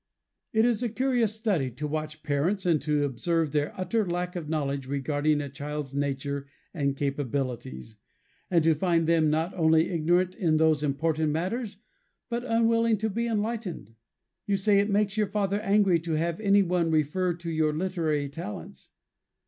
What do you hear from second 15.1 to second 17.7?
your father angry to have any one refer to